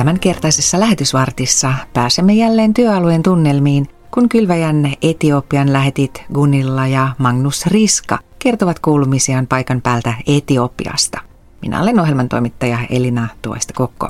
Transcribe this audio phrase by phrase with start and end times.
[0.00, 8.78] Tämänkertaisessa lähetysvartissa pääsemme jälleen työalueen tunnelmiin, kun kylväjän Etiopian lähetit Gunilla ja Magnus Riska kertovat
[8.78, 11.20] kuulumisiaan paikan päältä Etiopiasta.
[11.62, 14.08] Minä olen ohjelman toimittaja Elina Tuoista Kokko.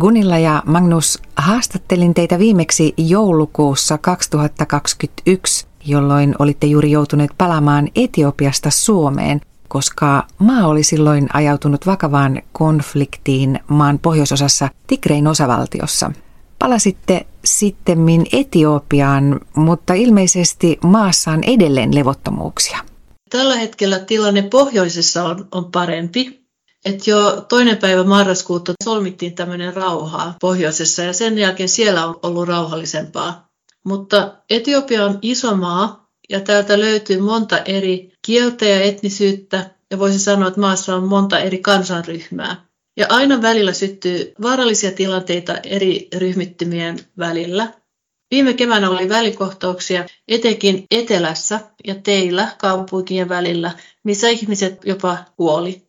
[0.00, 9.40] Gunilla ja Magnus, haastattelin teitä viimeksi joulukuussa 2021, jolloin olitte juuri joutuneet palaamaan Etiopiasta Suomeen,
[9.72, 16.12] koska maa oli silloin ajautunut vakavaan konfliktiin maan pohjoisosassa Tigrein osavaltiossa.
[16.58, 22.78] Palasitte sittemmin Etiopiaan, mutta ilmeisesti maassa on edelleen levottomuuksia.
[23.30, 26.46] Tällä hetkellä tilanne pohjoisessa on, on parempi,
[26.84, 32.48] et jo toinen päivä marraskuuta solmittiin tämmöinen rauhaa pohjoisessa ja sen jälkeen siellä on ollut
[32.48, 33.48] rauhallisempaa.
[33.84, 40.18] Mutta Etiopia on iso maa ja täältä löytyy monta eri kieltä ja etnisyyttä ja voisi
[40.18, 42.66] sanoa, että maassa on monta eri kansanryhmää.
[42.96, 47.72] Ja aina välillä syttyy vaarallisia tilanteita eri ryhmittymien välillä.
[48.30, 53.70] Viime keväänä oli välikohtauksia etenkin etelässä ja teillä kaupunkien välillä,
[54.04, 55.82] missä ihmiset jopa kuoli.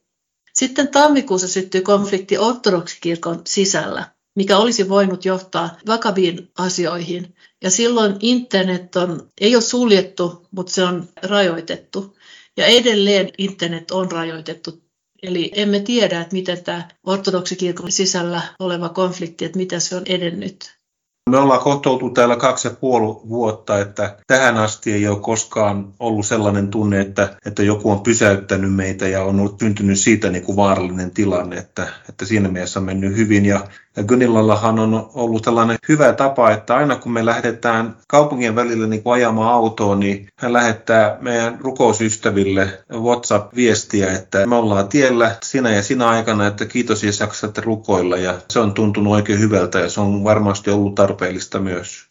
[0.54, 7.36] Sitten tammikuussa syttyi konflikti ortodoksikirkon sisällä, mikä olisi voinut johtaa vakaviin asioihin.
[7.64, 12.18] Ja silloin internet on, ei ole suljettu, mutta se on rajoitettu.
[12.58, 14.84] Ja edelleen internet on rajoitettu.
[15.24, 20.84] Eli emme tiedä, että miten tämä ortodoksikirkon sisällä oleva konflikti, että mitä se on edennyt.
[21.30, 26.26] Me ollaan kotoutu täällä kaksi ja puoli vuotta, että tähän asti ei ole koskaan ollut
[26.26, 30.56] sellainen tunne, että, että joku on pysäyttänyt meitä ja on ollut syntynyt siitä niin kuin
[30.56, 33.46] vaarallinen tilanne, että, että siinä mielessä on mennyt hyvin.
[33.46, 33.68] Ja
[33.98, 39.02] ja Gynillallahan on ollut tällainen hyvä tapa, että aina kun me lähdetään kaupungin välillä niin
[39.06, 46.10] ajamaan autoa, niin hän lähettää meidän rukousystäville WhatsApp-viestiä, että me ollaan tiellä sinä ja sinä
[46.10, 48.18] aikana, että kiitos ja jaksatte rukoilla.
[48.18, 52.08] Ja se on tuntunut oikein hyvältä ja se on varmasti ollut tarpeellista myös.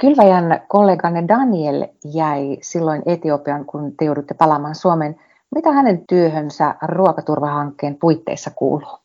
[0.00, 5.16] Kylväjän kolleganne Daniel jäi silloin Etiopian, kun te joudutte palaamaan Suomeen.
[5.54, 9.01] Mitä hänen työhönsä ruokaturvahankkeen puitteissa kuuluu?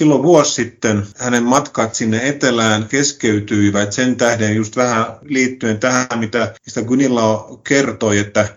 [0.00, 6.54] Silloin vuosi sitten hänen matkat sinne etelään keskeytyivät sen tähden just vähän liittyen tähän, mitä
[6.66, 8.48] mistä Gunilla kertoi, että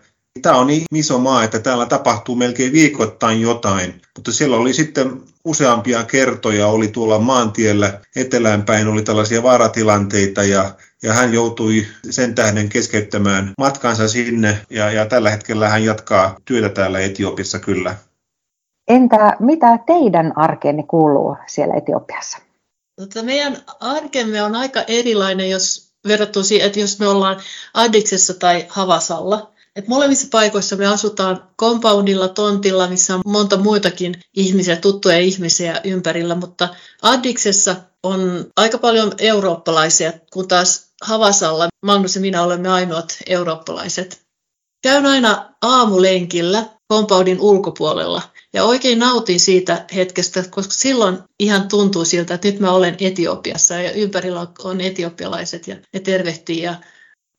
[0.41, 5.21] Tämä on niin iso maa, että täällä tapahtuu melkein viikoittain jotain, mutta siellä oli sitten
[5.45, 12.69] useampia kertoja, oli tuolla maantiellä eteläänpäin, oli tällaisia vaaratilanteita ja, ja hän joutui sen tähden
[12.69, 17.95] keskeyttämään matkansa sinne ja, ja tällä hetkellä hän jatkaa työtä täällä Etiopissa kyllä.
[18.87, 22.37] Entä mitä teidän arkeenne kuuluu siellä Etiopiassa?
[23.01, 27.41] Tota, meidän arkemme on aika erilainen, jos verrattuna siihen, että jos me ollaan
[27.73, 29.53] Addiksessa tai Havasalla.
[29.75, 36.35] Et molemmissa paikoissa me asutaan compoundilla, tontilla, missä on monta muitakin ihmisiä, tuttuja ihmisiä ympärillä,
[36.35, 36.69] mutta
[37.01, 44.21] Addiksessa on aika paljon eurooppalaisia, kun taas Havasalla Magnus ja minä olemme ainoat eurooppalaiset.
[44.83, 48.21] Käyn aina aamulenkillä compoundin ulkopuolella
[48.53, 53.73] ja oikein nautin siitä hetkestä, koska silloin ihan tuntuu siltä, että nyt mä olen Etiopiassa
[53.73, 56.61] ja ympärillä on etiopialaiset ja ne tervehtii.
[56.61, 56.75] Ja,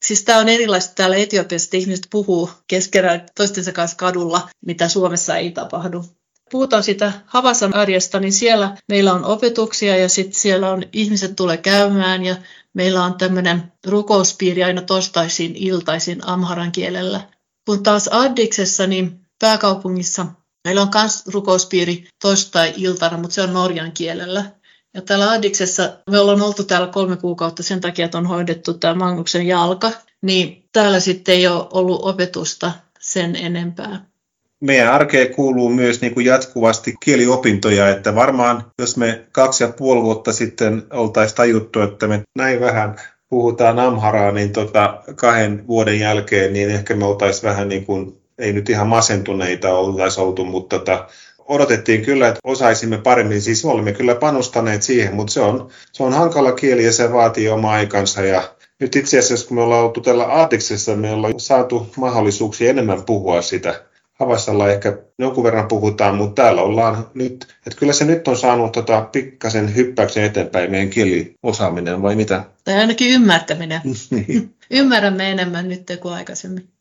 [0.05, 5.37] siis tämä on erilaista täällä Etiopiassa, että ihmiset puhuu keskenään toistensa kanssa kadulla, mitä Suomessa
[5.37, 6.05] ei tapahdu.
[6.51, 11.57] Puhutaan sitä Havasan arjesta, niin siellä meillä on opetuksia ja sitten siellä on ihmiset tulee
[11.57, 12.37] käymään ja
[12.75, 17.21] meillä on tämmöinen rukouspiiri aina torstaisin iltaisin amharan kielellä.
[17.67, 20.27] Kun taas Addiksessa, niin pääkaupungissa
[20.65, 24.45] Meillä on myös rukouspiiri torstai-iltana, mutta se on norjan kielellä.
[24.95, 28.95] Ja täällä Addiksessa, me ollaan oltu täällä kolme kuukautta sen takia, että on hoidettu tämä
[28.95, 29.91] Magnuksen jalka,
[30.23, 34.07] niin täällä sitten ei ole ollut opetusta sen enempää.
[34.61, 40.03] Meidän arkeen kuuluu myös niin kuin jatkuvasti kieliopintoja, että varmaan jos me kaksi ja puoli
[40.03, 42.97] vuotta sitten oltaisiin tajuttu, että me näin vähän
[43.29, 48.53] puhutaan amharaa, niin tota, kahden vuoden jälkeen, niin ehkä me oltaisiin vähän niin kuin ei
[48.53, 51.09] nyt ihan masentuneita oltaisi oltu, mutta tota,
[51.49, 53.43] odotettiin kyllä, että osaisimme paremmin.
[53.43, 57.49] Siis olemme kyllä panostaneet siihen, mutta se on, se on hankala kieli ja se vaatii
[57.49, 58.23] oma aikansa.
[58.23, 58.43] Ja
[58.81, 63.43] nyt itse asiassa, kun me ollaan oltu tällä Aatiksessa, me ollaan saatu mahdollisuuksia enemmän puhua
[63.43, 63.83] sitä.
[64.15, 68.73] Havassalla ehkä jonkun verran puhutaan, mutta täällä ollaan nyt, että kyllä se nyt on saanut
[68.73, 72.45] tota pikkasen hyppäyksen eteenpäin meidän kieliosaaminen, vai mitä?
[72.65, 73.81] Tai ainakin ymmärtäminen.
[74.11, 74.55] niin.
[74.71, 76.74] Ymmärrämme enemmän nyt kuin aikaisemmin.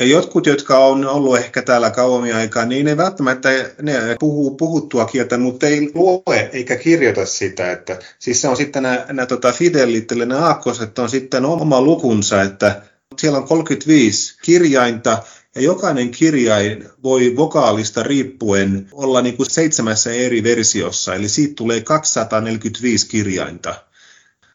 [0.00, 3.48] Ja jotkut, jotka on ollut ehkä täällä kauemmin aikaa, niin ne välttämättä
[3.82, 7.72] ne puhuu puhuttua kieltä, mutta ei lue eikä kirjoita sitä.
[7.72, 11.80] Että, siis se on sitten nämä, nämä tota fidelit, eli nämä aakkoset on sitten oma
[11.80, 12.82] lukunsa, että
[13.18, 15.22] siellä on 35 kirjainta
[15.54, 21.80] Ja jokainen kirjain voi vokaalista riippuen olla niin kuin seitsemässä eri versiossa, eli siitä tulee
[21.80, 23.74] 245 kirjainta.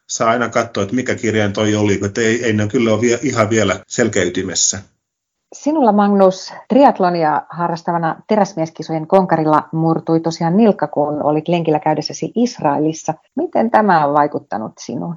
[0.07, 3.19] Saa aina katsoa, että mikä kirjain toi oli, että ei, ei ne kyllä ole vie,
[3.21, 4.79] ihan vielä selkeytymessä.
[5.53, 13.13] Sinulla Magnus triatlonia harrastavana teräsmieskisojen konkarilla murtui tosiaan nilkka, kun olit lenkillä käydessäsi Israelissa.
[13.35, 15.15] Miten tämä on vaikuttanut sinuun?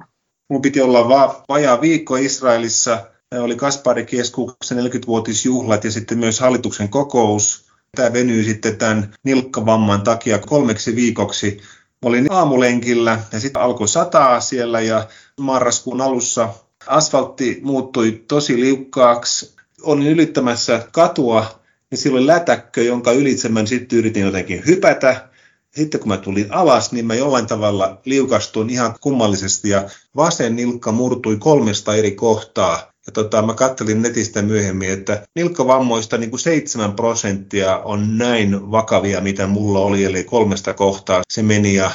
[0.49, 3.05] Mun piti olla va- vajaa viikko Israelissa.
[3.41, 7.65] Oli Kaspari-keskuksen 40-vuotisjuhlat ja sitten myös hallituksen kokous.
[7.95, 11.61] Tämä venyi sitten tämän nilkkavamman takia kolmeksi viikoksi.
[12.05, 15.07] Olin aamulenkillä ja sitten alkoi sataa siellä ja
[15.39, 16.49] marraskuun alussa
[16.87, 21.59] asfaltti muuttui tosi liukkaaksi olin ylittämässä katua,
[21.91, 25.29] niin silloin lätäkkö, jonka ylitse mä sitten yritin jotenkin hypätä.
[25.75, 30.91] Sitten kun mä tulin alas, niin mä jollain tavalla liukastuin ihan kummallisesti ja vasen nilkka
[30.91, 32.91] murtui kolmesta eri kohtaa.
[33.05, 39.21] Ja tota, mä kattelin netistä myöhemmin, että nilkkavammoista niin kuin 7 prosenttia on näin vakavia,
[39.21, 41.75] mitä mulla oli, eli kolmesta kohtaa se meni.
[41.75, 41.91] Ja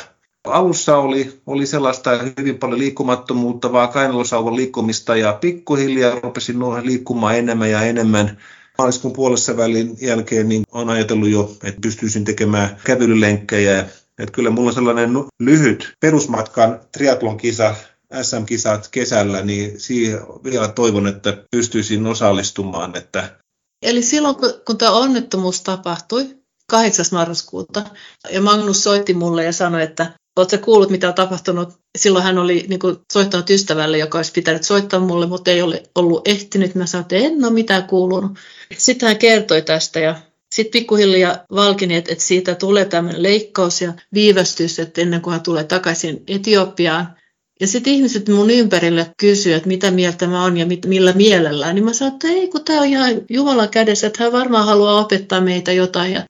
[0.51, 7.71] alussa oli, oli sellaista hyvin paljon liikkumattomuutta, vaan kainalosauvon liikkumista ja pikkuhiljaa rupesin liikkumaan enemmän
[7.71, 8.39] ja enemmän.
[8.79, 13.79] Maaliskuun puolessa välin jälkeen niin olen ajatellut jo, että pystyisin tekemään kävelylenkkejä.
[14.19, 17.75] Että kyllä mulla sellainen lyhyt perusmatkan triatlon kisa,
[18.23, 22.97] SM-kisat kesällä, niin siihen vielä toivon, että pystyisin osallistumaan.
[22.97, 23.39] Että
[23.83, 26.39] Eli silloin, kun, kun tämä onnettomuus tapahtui,
[26.71, 27.07] 8.
[27.13, 27.85] marraskuuta,
[28.31, 31.69] ja Magnus soitti mulle ja sanoi, että Oletko kuullut, mitä on tapahtunut?
[31.99, 35.83] Silloin hän oli niin kuin, soittanut ystävälle, joka olisi pitänyt soittaa mulle, mutta ei ole
[35.95, 36.75] ollut ehtinyt.
[36.75, 38.33] Mä sanoin, että en ole mitään kuulunut.
[38.79, 40.15] Sitten hän kertoi tästä ja
[40.55, 45.43] sitten pikkuhiljaa valkini, että, että siitä tulee tämmöinen leikkaus ja viivästys, että ennen kuin hän
[45.43, 47.17] tulee takaisin Etiopiaan.
[47.61, 51.75] Ja sitten ihmiset mun ympärille kysyivät, että mitä mieltä mä oon ja mit, millä mielellään.
[51.75, 55.01] Niin mä sanoin, että ei kun tämä on ihan Jumalan kädessä, että hän varmaan haluaa
[55.01, 56.13] opettaa meitä jotain.
[56.13, 56.23] Ja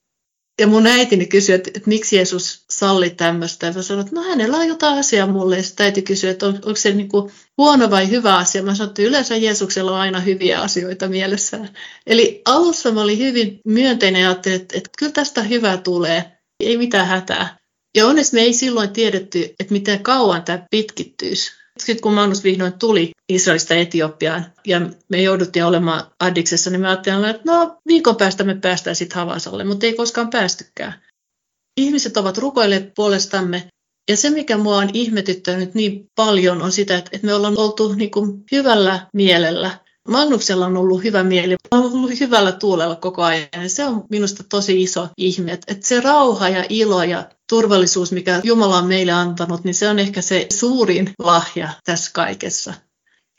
[0.59, 3.67] ja mun äitini kysyi, että, että miksi Jeesus salli tämmöistä.
[3.67, 5.57] Ja mä sanoin, että no hänellä on jotain asiaa mulle.
[5.57, 8.63] Ja sitten äiti kysyi, että on, onko se niin kuin huono vai hyvä asia.
[8.63, 11.71] Mä sanoin, että yleensä Jeesuksella on aina hyviä asioita mielessään.
[12.07, 16.39] Eli alussa mä olin hyvin myönteinen ja ajattelin, että, että kyllä tästä hyvää tulee.
[16.61, 17.59] Ei mitään hätää.
[17.97, 21.53] Ja onneksi me ei silloin tiedetty, että miten kauan tämä pitkittyisi
[21.87, 27.25] sitten kun Magnus vihdoin tuli Israelista Etiopiaan ja me jouduttiin olemaan Addiksessa, niin me ajattelin,
[27.25, 31.03] että no viikon päästä me päästään sitten Havasalle, mutta ei koskaan päästykään.
[31.77, 33.69] Ihmiset ovat rukoilleet puolestamme
[34.09, 38.11] ja se, mikä mua on ihmetyttänyt niin paljon, on sitä, että me ollaan oltu niin
[38.11, 39.79] kuin hyvällä mielellä.
[40.09, 43.49] Magnuksella on ollut hyvä mieli, on ollut hyvällä tuulella koko ajan.
[43.63, 48.41] Ja se on minusta tosi iso ihme, että se rauha ja ilo ja turvallisuus, mikä
[48.45, 52.75] Jumala on meille antanut, niin se on ehkä se suurin lahja tässä kaikessa.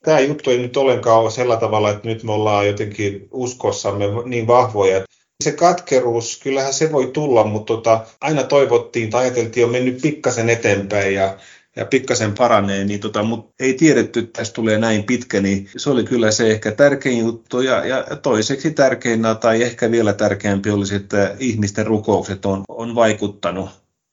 [0.03, 4.47] Tämä juttu ei nyt ollenkaan ole sillä tavalla, että nyt me ollaan jotenkin uskossamme niin
[4.47, 5.03] vahvoja.
[5.43, 10.49] Se katkeruus, kyllähän se voi tulla, mutta tota, aina toivottiin tai ajateltiin on mennyt pikkasen
[10.49, 11.37] eteenpäin ja
[11.79, 15.89] ja pikkasen paranee, niin tota, mutta ei tiedetty, että tästä tulee näin pitkä, niin se
[15.89, 17.61] oli kyllä se ehkä tärkein juttu.
[17.61, 23.69] Ja, ja toiseksi tärkein tai ehkä vielä tärkeämpi olisi, että ihmisten rukoukset on, on vaikuttanut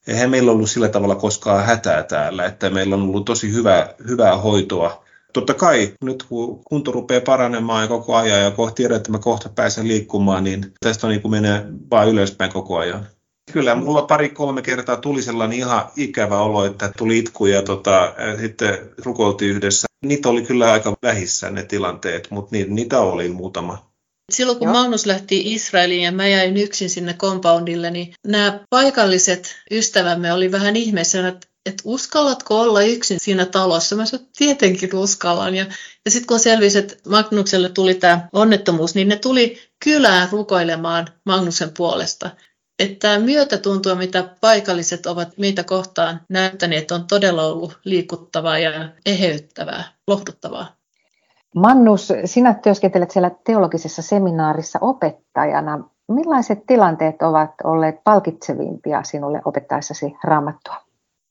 [0.07, 4.37] eihän meillä ollut sillä tavalla koskaan hätää täällä, että meillä on ollut tosi hyvä, hyvää
[4.37, 5.05] hoitoa.
[5.33, 9.19] Totta kai nyt kun kunto rupeaa paranemaan ja koko ajan ja kohta tiedän, että mä
[9.19, 13.07] kohta pääsen liikkumaan, niin tästä on niin kuin menee vaan ylöspäin koko ajan.
[13.53, 18.79] Kyllä, mulla pari-kolme kertaa tuli sellainen ihan ikävä olo, että tuli itku ja tota, sitten
[19.05, 19.87] rukoiltiin yhdessä.
[20.05, 23.91] Niitä oli kyllä aika vähissä ne tilanteet, mutta niitä oli muutama.
[24.33, 24.75] Silloin kun Joo.
[24.75, 30.77] Magnus lähti Israeliin ja mä jäin yksin sinne compoundille, niin nämä paikalliset ystävämme oli vähän
[30.77, 33.97] ihmeessä, että että uskallatko olla yksin siinä talossa?
[33.97, 35.55] Mä sanoin, tietenkin uskallan.
[35.55, 35.67] Ja,
[36.05, 41.71] ja sitten kun selvisi, että Magnukselle tuli tämä onnettomuus, niin ne tuli kylään rukoilemaan Magnuksen
[41.77, 42.31] puolesta.
[42.79, 49.85] Että tämä myötätunto, mitä paikalliset ovat meitä kohtaan näyttäneet, on todella ollut liikuttavaa ja eheyttävää,
[50.07, 50.77] lohduttavaa.
[51.55, 55.89] Mannus, sinä työskentelet siellä teologisessa seminaarissa opettajana.
[56.09, 60.77] Millaiset tilanteet ovat olleet palkitsevimpia sinulle opettaessasi raamattua?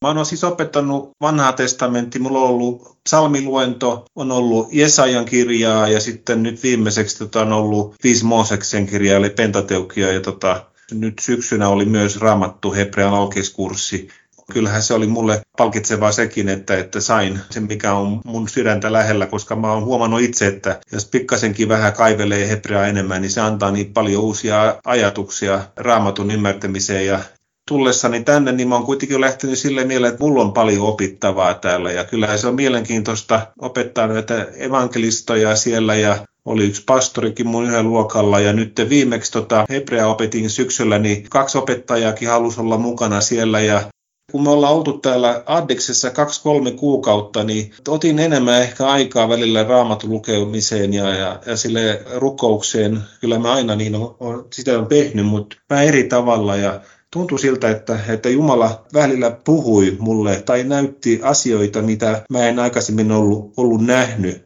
[0.02, 2.22] Mä oon siis opettanut vanhaa testamenttia.
[2.22, 7.96] Mulla on ollut salmiluento, on ollut Jesajan kirjaa ja sitten nyt viimeiseksi tota, on ollut
[8.04, 14.10] viisi Mooseksen kirjaa eli Pentateukia ja tota, nyt syksynä oli myös raamattu Hebrean alkeiskurssi
[14.54, 19.26] kyllähän se oli mulle palkitsevaa sekin, että, että sain sen, mikä on mun sydäntä lähellä,
[19.26, 23.72] koska mä oon huomannut itse, että jos pikkasenkin vähän kaivelee hebreaa enemmän, niin se antaa
[23.72, 27.08] niin paljon uusia ajatuksia raamatun ymmärtämiseen.
[27.08, 27.20] Ja
[27.68, 31.92] tullessani tänne, niin mä oon kuitenkin lähtenyt sille mieleen, että mulla on paljon opittavaa täällä.
[31.92, 37.90] Ja kyllähän se on mielenkiintoista opettaa näitä evankelistoja siellä ja oli yksi pastorikin mun yhden
[37.90, 43.60] luokalla ja nyt viimeksi tota Hebrea opetin syksyllä, niin kaksi opettajaakin halusi olla mukana siellä
[43.60, 43.84] ja
[44.32, 50.10] kun me ollaan oltu täällä Addeksessa kaksi-kolme kuukautta, niin otin enemmän ehkä aikaa välillä raamatun
[50.10, 53.00] lukemiseen ja, ja, ja sille rukoukseen.
[53.22, 56.82] Kyllä mä aina niin on, on, sitä on tehnyt, mutta mä eri tavalla ja
[57.14, 63.12] tuntui siltä, että, että Jumala välillä puhui mulle tai näytti asioita, mitä mä en aikaisemmin
[63.12, 64.45] ollut, ollut nähnyt.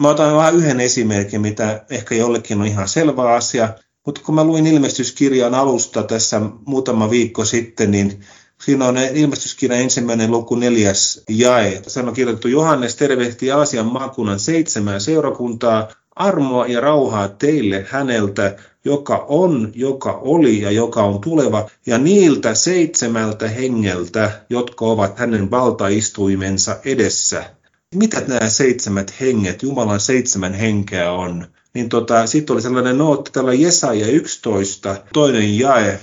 [0.00, 3.68] Mä otan vain yhden esimerkin, mitä ehkä jollekin on ihan selvä asia,
[4.06, 8.24] mutta kun mä luin ilmestyskirjan alusta tässä muutama viikko sitten, niin
[8.64, 11.82] Siinä on ilmestyskirjan ensimmäinen luku neljäs jae.
[11.86, 15.88] Se on kirjoitettu Johannes tervehti Aasian maakunnan seitsemää seurakuntaa.
[16.16, 22.54] Armoa ja rauhaa teille häneltä, joka on, joka oli ja joka on tuleva, ja niiltä
[22.54, 27.44] seitsemältä hengeltä, jotka ovat hänen valtaistuimensa edessä.
[27.94, 31.46] Mitä nämä seitsemät henget, Jumalan seitsemän henkeä on?
[31.74, 36.00] Niin tota, sitten oli sellainen nootti tällä Jesaja 11, toinen jae,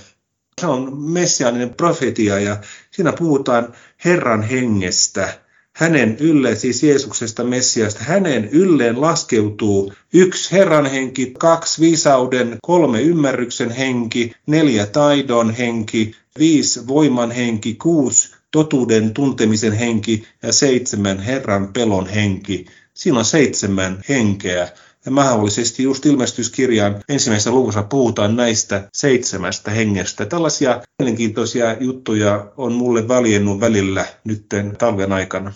[0.60, 2.56] se on messiaaninen profetia ja
[2.90, 3.72] siinä puhutaan
[4.04, 5.40] Herran hengestä.
[5.72, 13.70] Hänen ylleen, siis Jeesuksesta Messiasta, hänen ylleen laskeutuu yksi Herran henki, kaksi viisauden, kolme ymmärryksen
[13.70, 22.06] henki, neljä taidon henki, viisi voiman henki, kuusi totuuden tuntemisen henki ja seitsemän Herran pelon
[22.06, 22.66] henki.
[22.94, 24.68] Siinä on seitsemän henkeä.
[25.04, 30.26] Ja mahdollisesti just ilmestyskirjan ensimmäisessä luvussa puhutaan näistä seitsemästä hengestä.
[30.26, 35.52] Tällaisia mielenkiintoisia juttuja on mulle valjennut välillä nytten talven aikana.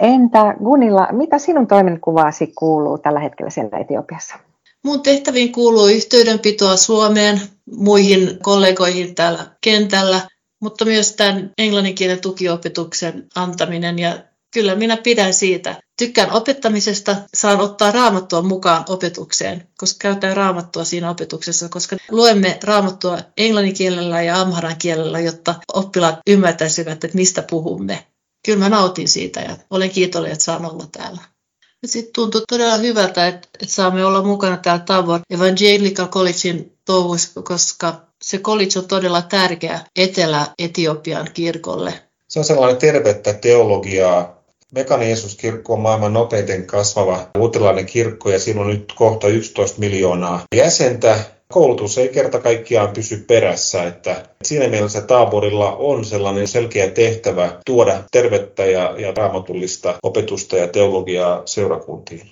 [0.00, 4.34] Entä Gunilla, mitä sinun toimenkuvaasi kuuluu tällä hetkellä siellä Etiopiassa?
[4.84, 7.40] Mun tehtäviin kuuluu yhteydenpitoa Suomeen,
[7.76, 10.20] muihin kollegoihin täällä kentällä,
[10.64, 14.18] mutta myös tämän englanninkielen tukiopetuksen antaminen ja
[14.54, 15.80] Kyllä minä pidän siitä.
[15.98, 23.18] Tykkään opettamisesta, saan ottaa raamattua mukaan opetukseen, koska käytän raamattua siinä opetuksessa, koska luemme raamattua
[23.36, 28.06] englannin kielellä ja amharan kielellä, jotta oppilaat ymmärtäisivät, että mistä puhumme.
[28.46, 31.20] Kyllä mä nautin siitä ja olen kiitollinen, että saan olla täällä.
[31.86, 38.06] Sitten tuntuu todella hyvältä, että, että saamme olla mukana täällä Tabor Evangelical Collegein touhuissa, koska
[38.24, 41.94] se college on todella tärkeä Etelä-Etiopian kirkolle.
[42.28, 48.60] Se on sellainen tervettä teologiaa, Mekani Jeesus-kirkko on maailman nopeiten kasvava luterilainen kirkko ja siinä
[48.60, 51.18] on nyt kohta 11 miljoonaa jäsentä.
[51.52, 58.02] Koulutus ei kerta kaikkiaan pysy perässä, että siinä mielessä Taaborilla on sellainen selkeä tehtävä tuoda
[58.12, 62.30] tervettä ja, ja raamatullista opetusta ja teologiaa seurakuntiin.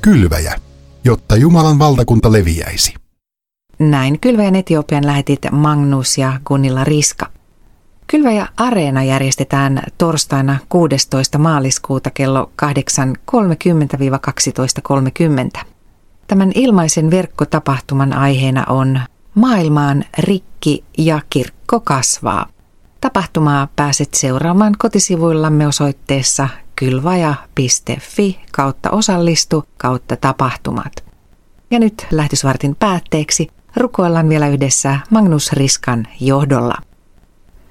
[0.00, 0.54] Kylväjä,
[1.04, 3.03] jotta Jumalan valtakunta leviäisi.
[3.78, 7.26] Näin Kylväjän Etiopian lähetit Magnus ja Gunilla Riska.
[8.06, 11.38] Kylväjä Areena järjestetään torstaina 16.
[11.38, 12.50] maaliskuuta kello
[15.58, 15.64] 8.30-12.30.
[16.26, 19.00] Tämän ilmaisen verkkotapahtuman aiheena on
[19.34, 22.46] Maailmaan rikki ja kirkko kasvaa.
[23.00, 30.92] Tapahtumaa pääset seuraamaan kotisivuillamme osoitteessa kylvaja.fi kautta osallistu kautta tapahtumat.
[31.70, 36.74] Ja nyt lähetysvartin päätteeksi rukoillaan vielä yhdessä Magnus Riskan johdolla.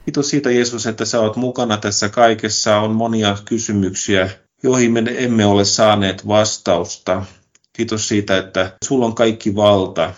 [0.05, 2.77] Kiitos siitä Jeesus, että sä oot mukana tässä kaikessa.
[2.77, 4.29] On monia kysymyksiä,
[4.63, 7.25] joihin me emme ole saaneet vastausta.
[7.73, 10.13] Kiitos siitä, että sulla on kaikki valta.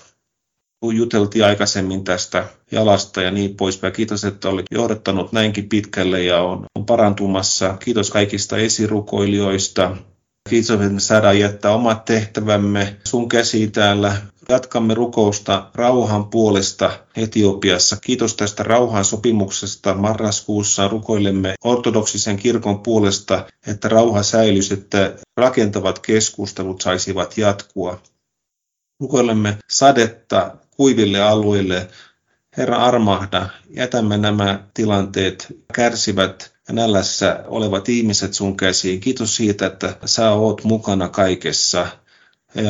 [0.94, 3.94] Juteltiin aikaisemmin tästä jalasta ja niin poispäin.
[3.94, 7.78] Kiitos, että olet johdattanut näinkin pitkälle ja on, on parantumassa.
[7.80, 9.98] Kiitos kaikista esirukoilijoista.
[10.50, 14.16] Kiitos, että me saadaan jättää omat tehtävämme sun käsiin täällä.
[14.50, 17.98] Jatkamme rukousta rauhan puolesta Etiopiassa.
[18.02, 19.94] Kiitos tästä rauhan sopimuksesta.
[19.94, 28.02] Marraskuussa rukoilemme ortodoksisen kirkon puolesta, että rauha säilyisi, että rakentavat keskustelut saisivat jatkua.
[29.00, 31.88] Rukoilemme sadetta kuiville alueille.
[32.58, 39.00] Herra armahda, jätämme nämä tilanteet kärsivät ja nällässä olevat ihmiset sun käsiin.
[39.00, 41.88] Kiitos siitä, että sä oot mukana kaikessa.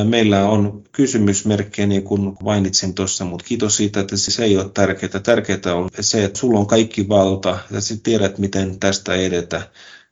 [0.04, 5.20] Meillä on kysymysmerkkejä, niin kuin mainitsin tuossa, mutta kiitos siitä, että se ei ole tärkeää.
[5.24, 9.70] Tärkeää on se, että sulla on kaikki valta ja sä tiedät, miten tästä edetä.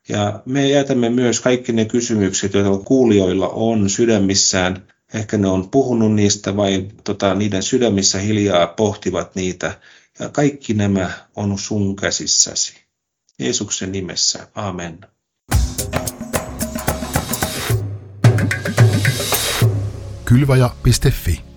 [0.10, 4.88] Ja me jätämme myös kaikki ne kysymykset, joita kuulijoilla on sydämissään.
[5.14, 9.80] Ehkä ne on puhunut niistä vai tota, niiden sydämissä hiljaa pohtivat niitä.
[10.20, 12.74] Ja kaikki nämä on sun käsissäsi.
[13.40, 14.48] Jeesuksen nimessä.
[14.56, 15.00] Amen.
[20.34, 21.53] Kylvaja.fi